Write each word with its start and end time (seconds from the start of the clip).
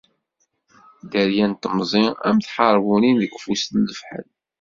Dderya 1.01 1.45
n 1.51 1.53
temẓi 1.61 2.05
am 2.27 2.37
tḥerbunin 2.39 3.15
deg 3.21 3.33
ufus 3.37 3.63
n 3.69 3.85
lefḥel. 3.89 4.27